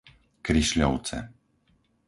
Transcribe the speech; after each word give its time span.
Krišľovce 0.45 1.19